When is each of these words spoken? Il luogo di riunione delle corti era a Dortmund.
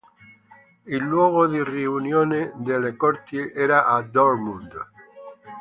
Il 0.85 0.97
luogo 1.03 1.45
di 1.45 1.63
riunione 1.63 2.53
delle 2.55 2.95
corti 2.95 3.37
era 3.37 3.85
a 3.85 4.01
Dortmund. 4.01 4.73